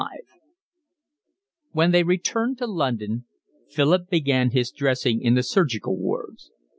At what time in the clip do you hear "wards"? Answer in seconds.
5.95-6.49